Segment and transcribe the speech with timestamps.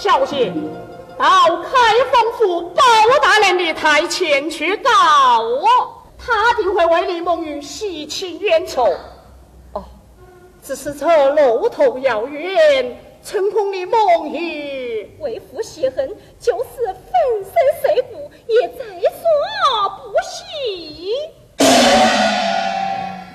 [0.00, 0.52] 小姐，
[1.18, 1.72] 到开
[2.12, 2.80] 封府包
[3.20, 4.90] 大人的台前去找
[5.40, 5.66] 我，
[6.16, 8.86] 他定会为李梦云洗清冤仇。
[9.72, 9.84] 哦，
[10.62, 16.94] 只是这路途遥远，春空李梦雨为父泄恨，就是粉
[17.42, 17.52] 身
[17.82, 19.26] 碎骨也在所
[19.96, 21.10] 不惜。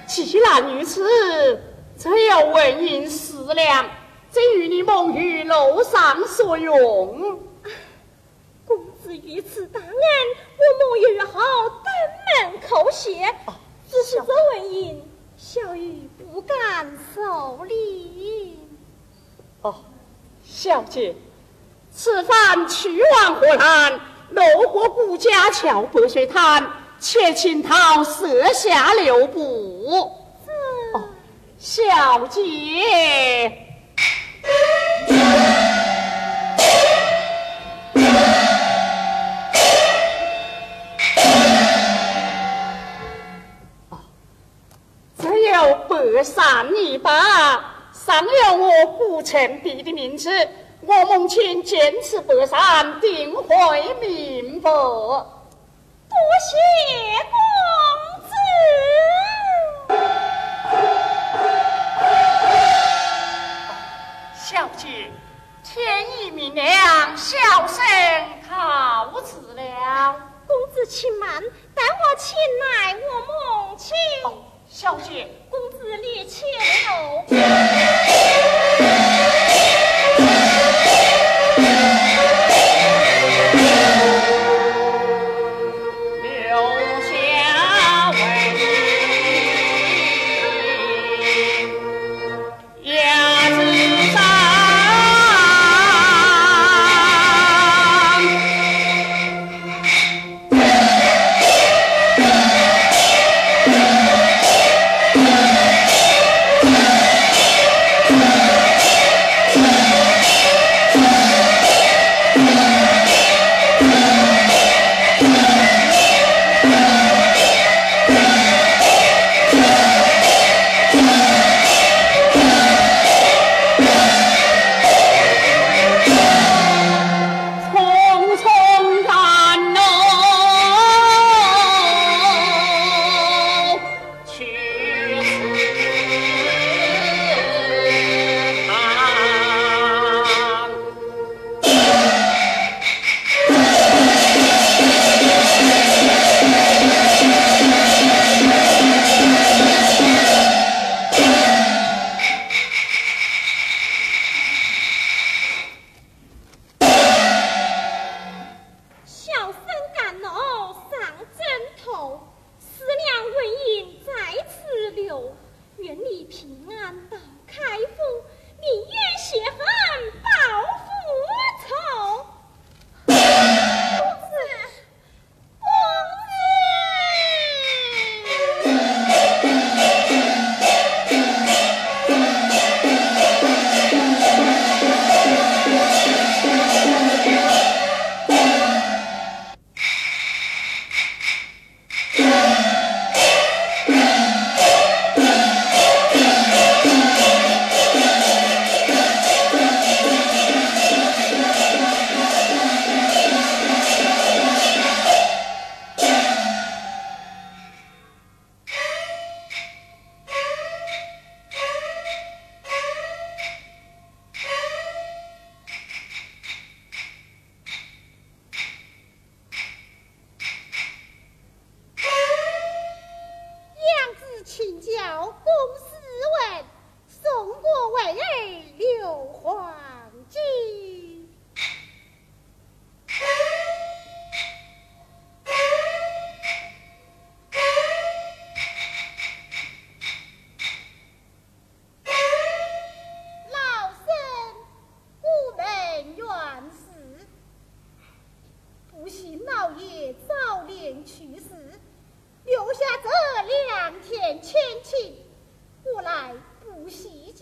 [0.08, 1.62] 既然如此，
[1.98, 3.86] 只要为人思量。
[4.34, 7.40] 怎与你梦于楼上所用？
[8.66, 9.92] 公子于此大恩，
[10.58, 11.40] 我梦雨好
[11.70, 13.32] 登门叩谢，
[13.88, 15.04] 只是这问银。
[15.38, 18.58] 小玉不敢受礼。
[19.62, 19.76] 哦，
[20.44, 21.16] 小姐，
[21.92, 24.00] 此番去往河南，
[24.32, 26.68] 路过顾家桥白水滩，
[27.00, 30.10] 且请讨设下留步。
[30.96, 31.04] 哦，
[31.60, 33.60] 小姐。
[45.88, 47.12] 百善一把，
[47.92, 50.30] 上了我古城璧的名字，
[50.82, 53.46] 我母亲坚持百善，定会
[54.00, 54.70] 明白。
[54.70, 54.78] 多
[56.40, 56.56] 谢
[57.32, 57.36] 公
[58.28, 60.23] 子。
[64.54, 65.10] 小姐，
[65.64, 67.84] 天已明亮，小生
[68.48, 70.16] 告辞了。
[70.46, 71.42] 公子请慢，
[71.74, 73.98] 待我请来我母亲。
[74.70, 76.46] 小姐，公子你且
[77.30, 77.83] Yeah.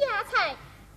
[0.02, 0.56] 家财，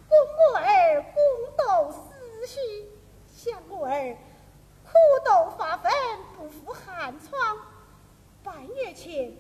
[0.08, 1.22] 供我儿公
[1.58, 2.88] 斗，思绪，
[3.30, 4.16] 向我儿
[4.82, 4.92] 苦
[5.26, 5.92] 斗发奋，
[6.38, 7.58] 不负寒窗。
[8.42, 9.36] 半月前，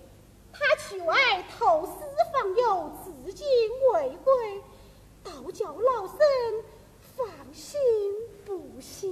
[0.52, 1.16] 他去外
[1.58, 1.92] 投私
[2.30, 3.46] 访友，至今
[3.94, 4.62] 未归，
[5.22, 6.18] 倒叫老身
[7.16, 7.80] 放心
[8.44, 9.08] 不下。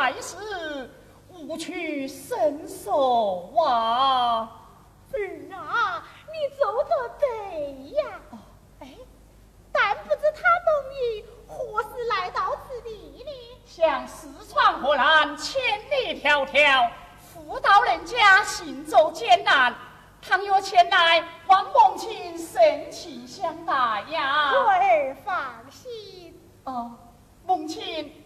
[0.00, 0.90] 还是
[1.28, 4.50] 无趣伸手啊
[5.12, 6.02] 儿啊
[6.32, 8.04] 你走得对呀
[8.78, 8.96] 哎
[9.70, 10.74] 但不知他们
[11.46, 13.30] 何时来到此地呢？
[13.66, 15.60] 向四川河南千
[15.90, 19.74] 里迢迢妇道人家行走艰难
[20.22, 23.74] 倘若前来望母亲盛情相待
[24.08, 26.90] 呀我儿放心哦
[27.44, 28.19] 母亲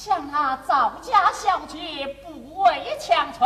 [0.00, 3.44] 想那赵家小姐不畏强权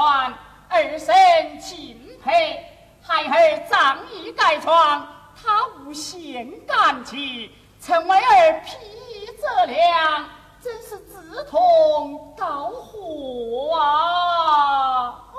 [0.68, 2.62] 儿身敬佩
[3.00, 10.28] 孩儿仗义改闯他无限感激曾为儿披衣遮凉
[10.62, 15.31] 真是志同道合啊！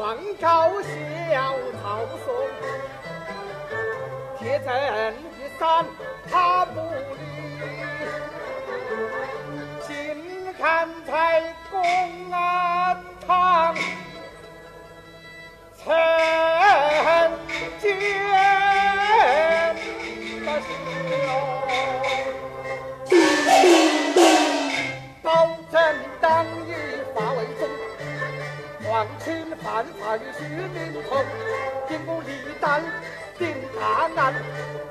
[0.00, 2.26] 名状告小曹嵩，
[4.38, 4.66] 铁证
[5.36, 5.62] 一山
[6.30, 7.18] 他不理，
[9.86, 9.92] 请
[10.54, 11.10] 看在
[11.70, 11.78] 公
[12.32, 13.76] 安堂
[15.76, 15.84] 参
[17.78, 17.84] 见。
[25.22, 25.28] 保
[25.70, 25.78] 证
[26.22, 26.68] 党羽
[27.14, 27.29] 发为重，
[29.00, 30.20] 皇亲犯法与
[30.74, 31.24] 民同，
[31.88, 32.26] 兵不立
[32.60, 32.84] 胆
[33.38, 33.80] 定大
[34.14, 34.34] 案，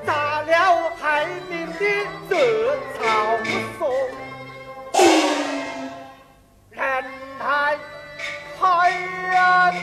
[0.04, 1.78] 打了害民的
[2.28, 3.38] 这曹
[3.78, 3.86] 嵩，
[6.70, 7.04] 人
[7.38, 7.78] 太
[8.58, 8.90] 害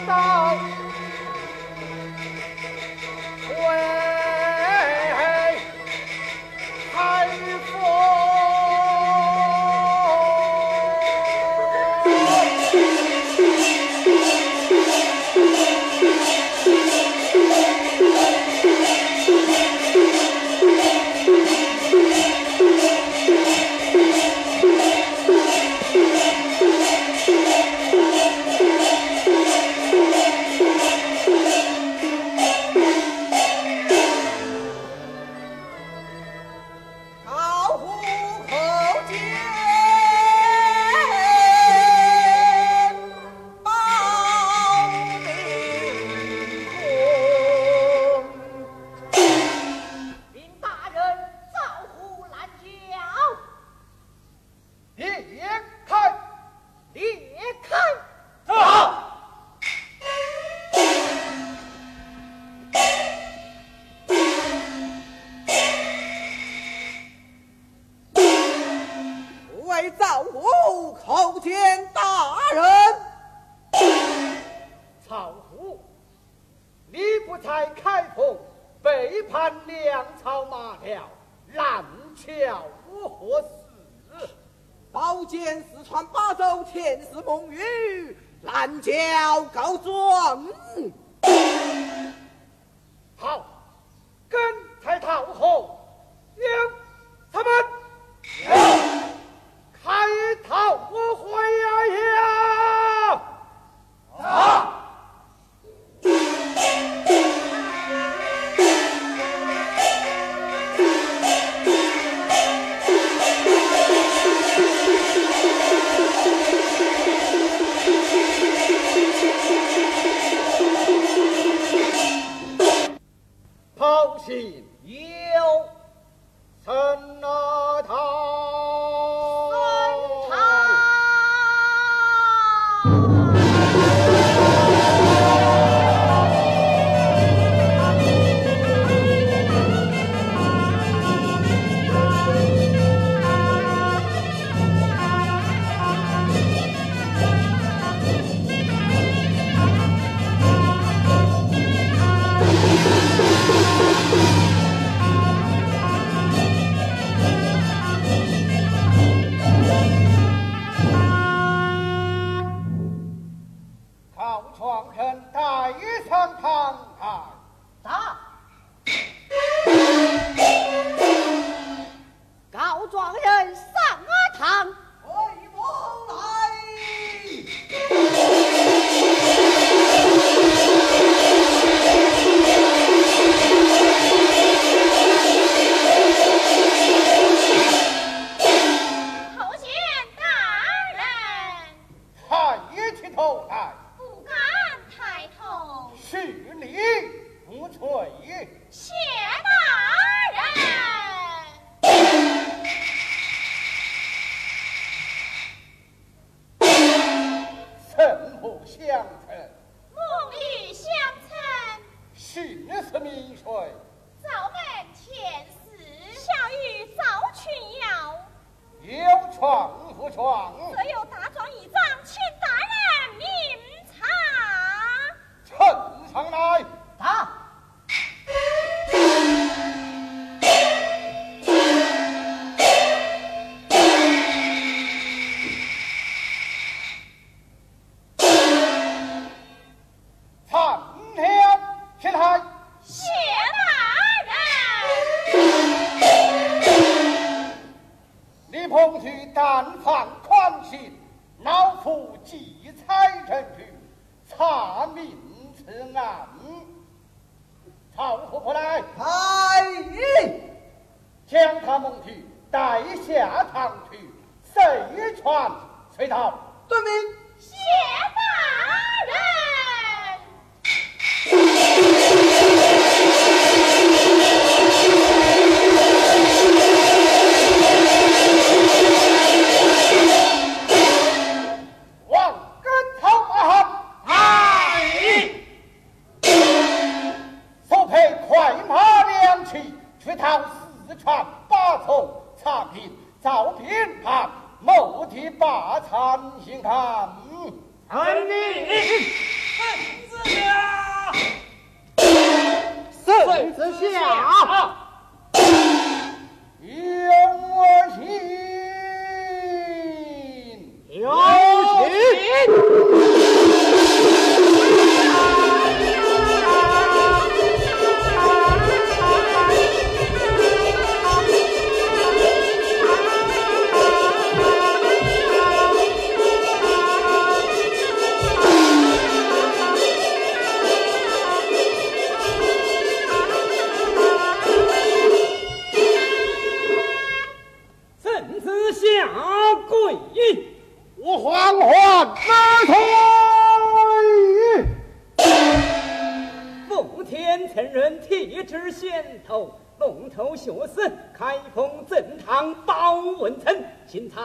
[0.05, 0.57] 到。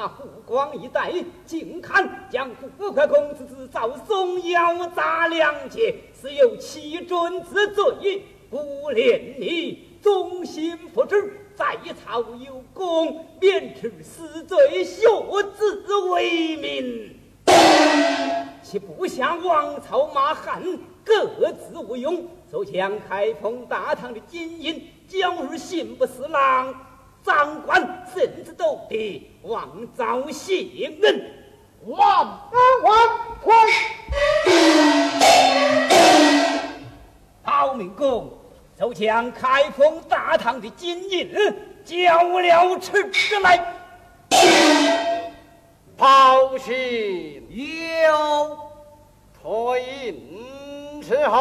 [0.09, 1.13] 湖广一带
[1.45, 8.59] 近看江湖快公子之造松妖杂两截，是有欺君之罪不
[8.93, 11.17] 怜你忠心不知
[11.55, 15.07] 在朝有功免除死罪学
[15.57, 17.19] 子为民
[18.63, 20.63] 其部下王朝马汉
[21.05, 22.27] 各自无用？
[22.51, 26.75] 手将开封大唐的金银交入刑部侍郎。
[27.25, 30.65] 长官，甚至都得妄造谢
[31.03, 31.31] 恩，
[31.87, 32.99] 万万
[33.43, 33.51] 岁！
[37.45, 38.31] 陶明公
[38.79, 41.33] 就将开封大唐的金银
[41.85, 42.97] 交了出
[43.43, 43.75] 来。
[45.97, 48.59] 包信有
[49.41, 51.39] 退印之后。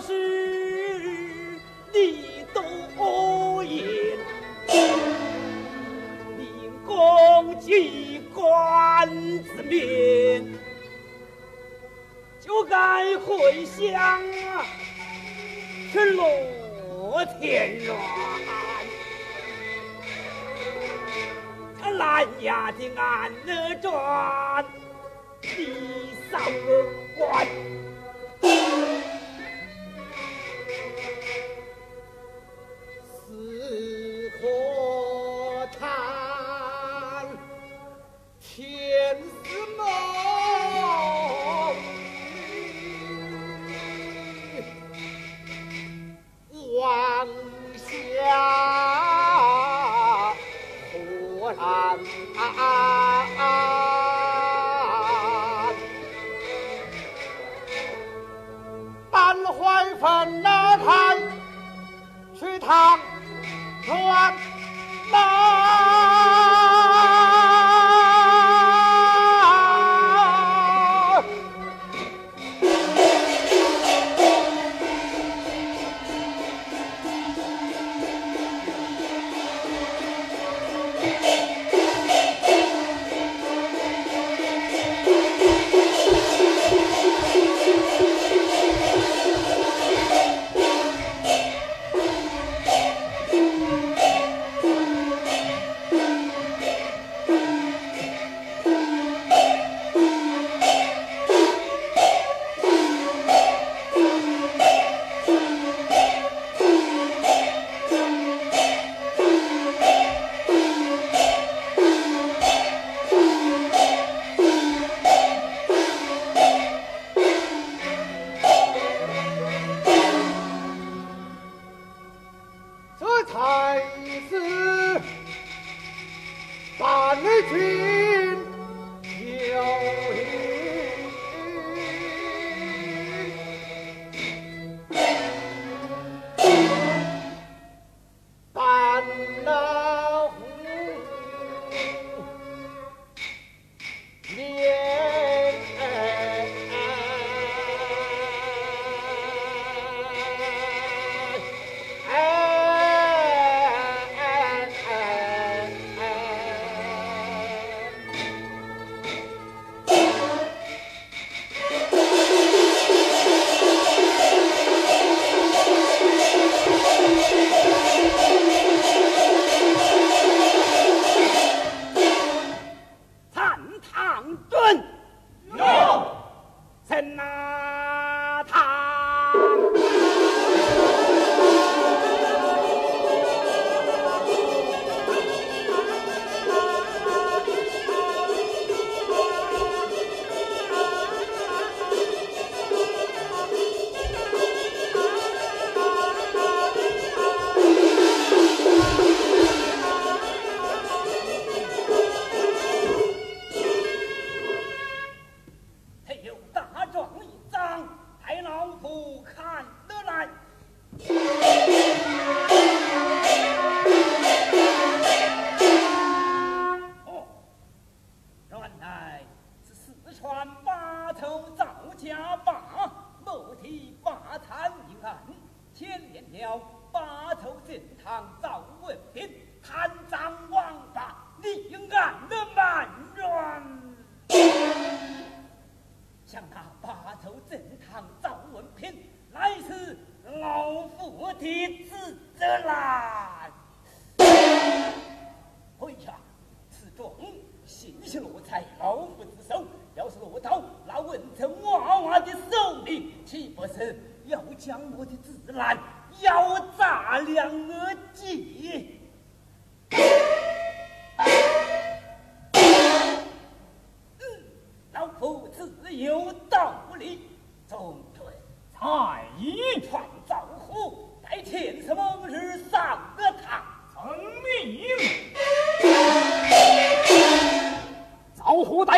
[0.00, 0.12] 是
[1.92, 4.16] 你多言，
[6.36, 9.08] 你攻击官
[9.42, 10.46] 子面，
[12.40, 14.22] 就该回乡
[15.90, 17.96] 去落田园。
[21.82, 24.64] 这蓝牙的安乐庄，
[25.42, 27.77] 你三个。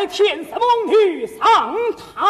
[0.00, 2.24] 来天色蒙女上堂。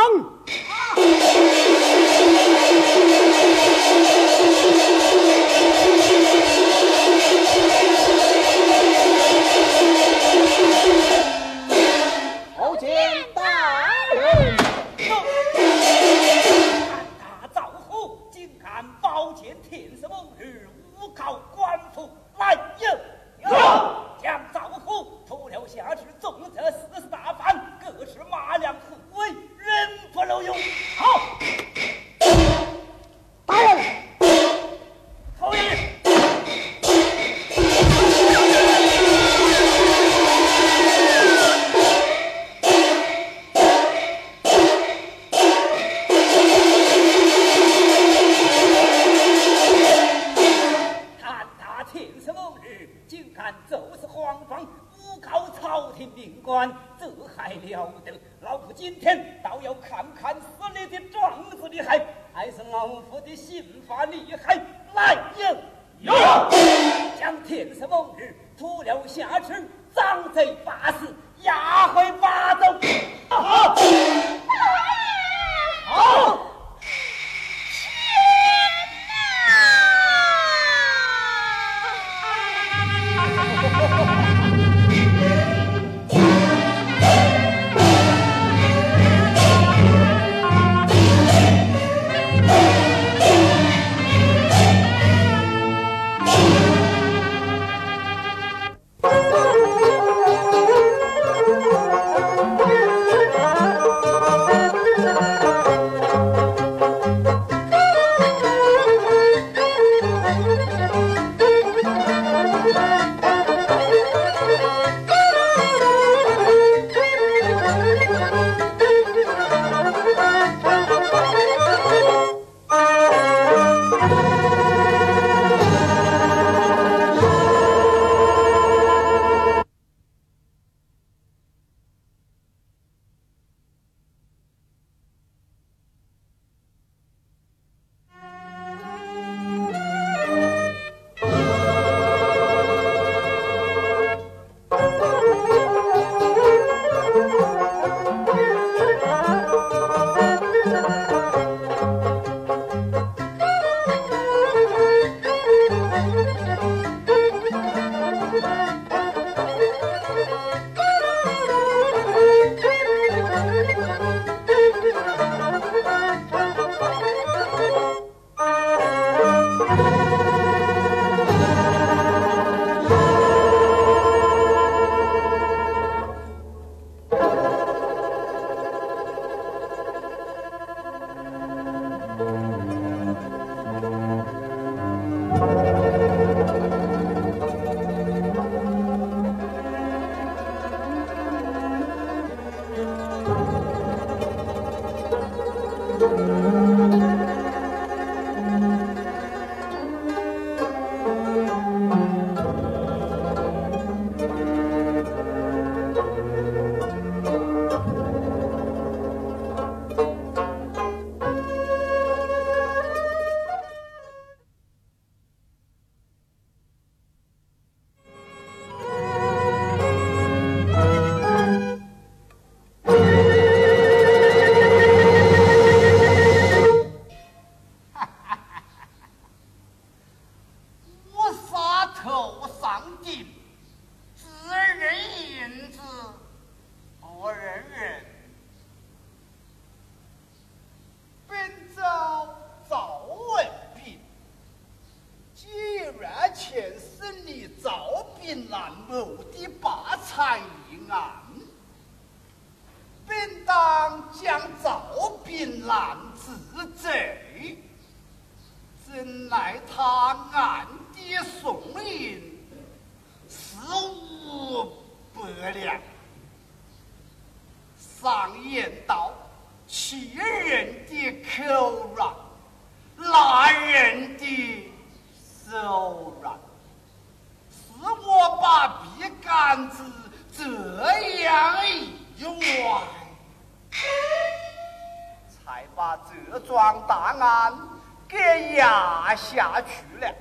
[289.33, 290.13] 下去了，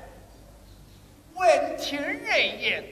[1.34, 2.84] 闻听人言，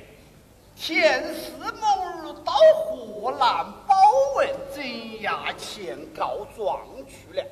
[0.76, 1.88] 田四某
[2.18, 3.95] 日到河南保
[4.36, 4.84] 文镇
[5.22, 7.45] 衙前告状去了，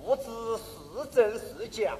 [0.00, 0.22] 不知
[0.56, 1.96] 是真是假，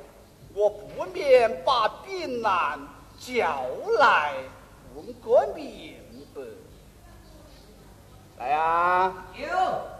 [0.54, 2.78] 我不免把炳南
[3.18, 3.64] 叫
[3.98, 4.32] 来
[4.94, 5.96] 问个明
[6.32, 6.40] 白。
[8.38, 9.93] 来呀，有。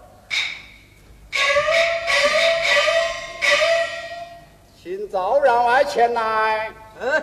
[4.85, 6.70] 请赵员外前来
[7.01, 7.22] 嗯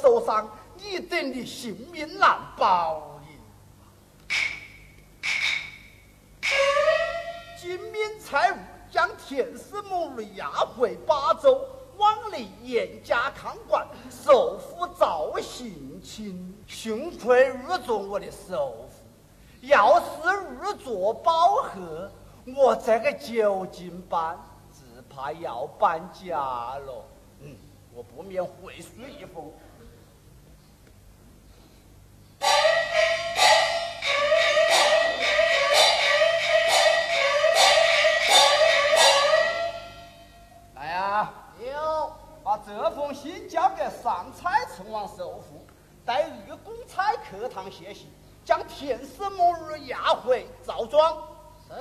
[0.00, 3.26] 受伤，你等你性命难保哩。
[7.60, 8.56] 金明财务
[8.90, 11.60] 将田氏母女押回巴州，
[11.96, 16.54] 往里严加看管，首府赵行清。
[16.66, 19.04] 幸亏遇着我的首府，
[19.62, 20.06] 要是
[20.52, 22.10] 遇着保和，
[22.56, 24.38] 我这个九斤半
[24.72, 27.04] 只怕要搬家了。
[27.40, 27.56] 嗯，
[27.92, 28.88] 我不免回书
[29.18, 29.52] 一封。
[40.74, 42.12] 来呀，有，
[42.42, 45.66] 把这封信交给上蔡城王首府，
[46.04, 48.12] 待御公差客堂谢信，
[48.44, 51.16] 将田氏母儿押回赵庄。
[51.66, 51.74] 是。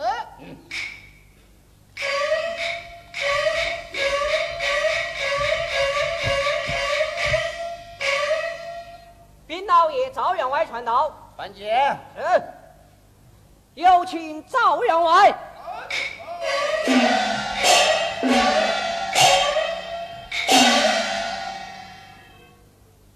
[9.77, 11.95] 老爷，赵员外传道，范见。
[12.15, 12.41] 是，
[13.75, 15.31] 有请赵员外。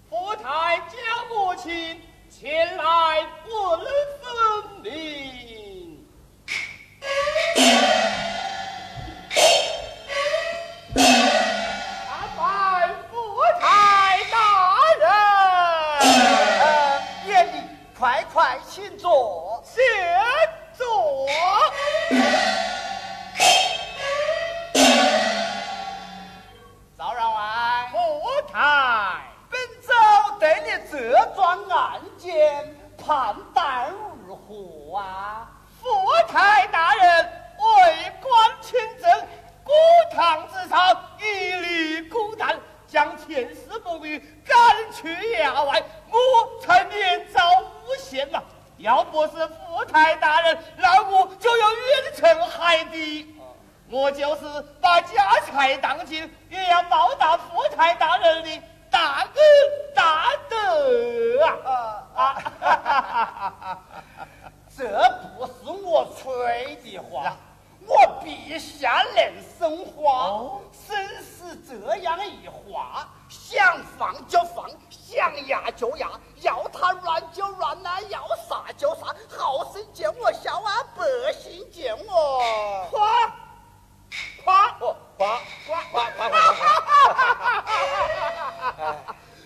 [0.08, 0.94] 夫太家
[1.28, 2.00] 母亲
[2.30, 3.80] 前来问
[4.20, 5.21] 分明。
[18.74, 19.62] 请坐。
[19.66, 19.84] 先
[20.72, 21.26] 坐。
[26.96, 27.98] 赵员外，夫
[28.50, 29.20] 太，
[29.50, 29.92] 本州
[30.40, 33.90] 对你这桩案件判断
[34.26, 35.50] 如何啊？
[35.78, 35.86] 夫
[36.26, 39.28] 太大人为官清正，
[39.62, 39.70] 古
[40.16, 42.58] 堂之上一律孤单，
[42.88, 44.56] 将田氏母女赶
[44.94, 48.42] 去衙外，我才免遭诬陷嘛。
[48.82, 53.36] 要不是富太大人，那我就要远程海底。
[53.88, 54.42] 我就是
[54.80, 59.34] 把家财当尽，也要报答富太大人的大恩
[59.94, 62.02] 大德啊！
[62.16, 63.78] 啊！
[64.74, 64.88] 这
[65.36, 65.52] 不是
[65.84, 67.36] 我吹的话，
[67.92, 76.08] 我陛下能生花，生是这样一话，想放就放，想压就压，
[76.40, 83.30] 要他软就软呐、要啥就啥，好生见我笑啊，百姓见我夸
[84.42, 86.24] 夸哦，夸夸夸夸！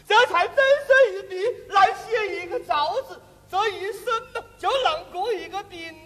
[0.07, 0.89] 这才真是
[1.19, 3.21] 一笔来写一个造字，
[3.51, 6.06] 这一生呢就能过一个丁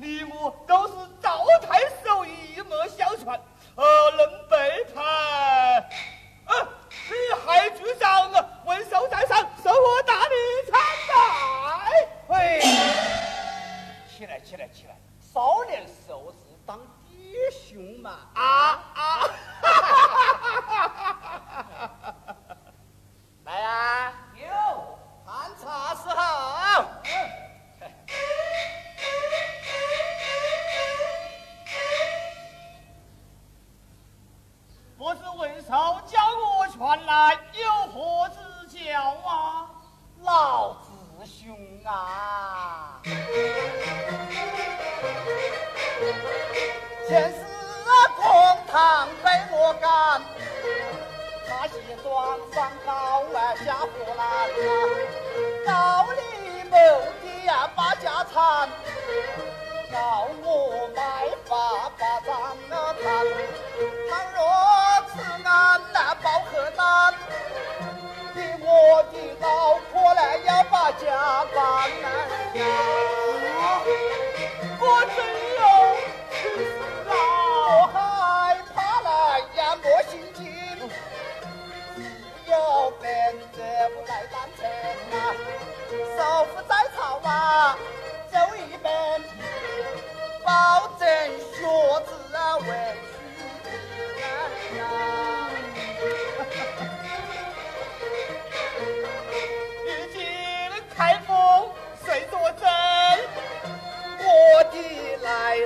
[0.00, 3.36] 你我都是赵太守一脉相传，
[3.74, 5.04] 呃，能背叛。
[6.46, 6.54] 啊，
[6.88, 10.34] 你还局长啊，文寿在上，受我大礼
[10.70, 12.08] 参拜。
[12.28, 12.60] 喂，
[14.16, 18.20] 起来起来起来，少年受字当爹兄嘛！
[18.34, 19.28] 啊啊！
[19.60, 22.14] 哈哈哈哈哈哈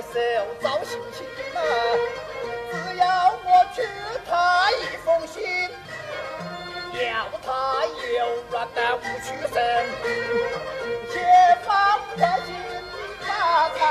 [0.01, 0.19] 手
[0.61, 1.25] 招心情
[1.55, 1.61] 啊，
[2.71, 3.03] 只要
[3.45, 3.77] 我去
[4.29, 5.69] 他一封信，
[6.93, 8.19] 要他有
[8.49, 9.55] 软的无屈身，
[11.11, 11.13] 解
[11.65, 11.71] 放
[12.17, 12.47] 百姓
[13.21, 13.81] 发财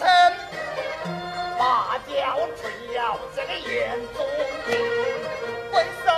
[0.00, 0.08] 称
[1.58, 2.14] 马叫
[2.56, 2.72] 春，
[3.36, 4.24] 这个眼中
[4.64, 4.68] 钉，
[5.70, 6.08] 棍扫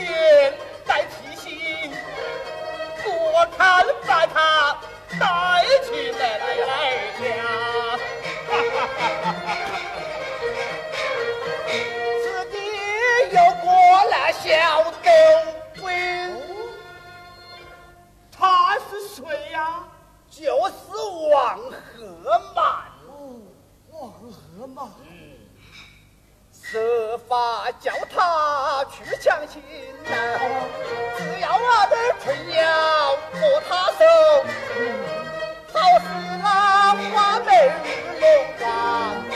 [0.00, 0.54] 眼
[0.86, 1.92] 再提醒，
[3.04, 4.78] 我看把他
[5.20, 5.22] 带
[5.84, 6.42] 去奶奶
[7.20, 7.22] 家。
[8.48, 9.36] 哈哈哈哈哈！
[11.68, 12.56] 此地
[13.32, 13.68] 有过
[14.10, 14.48] 来小
[15.02, 15.10] 斗
[15.78, 15.84] 鬼，
[18.32, 19.20] 他是谁
[19.52, 19.84] 呀？
[20.30, 20.80] 就是
[21.30, 22.00] 王和
[22.56, 22.64] 满。
[24.56, 24.68] 嗯，
[26.52, 29.60] 设法叫他去抢亲
[30.04, 30.10] 呐，
[31.18, 32.62] 只要我的春药
[33.32, 33.36] 和
[33.68, 34.00] 他手，
[35.72, 36.04] 好似
[36.40, 36.46] 那
[36.94, 37.48] 花美
[37.82, 37.86] 日
[38.20, 38.24] 落
[38.60, 38.64] 晚
[39.28, 39.34] 满。